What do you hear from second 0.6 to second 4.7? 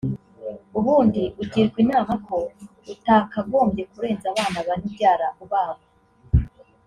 ubundi ugirwa inama ko utakagobye kurenza abana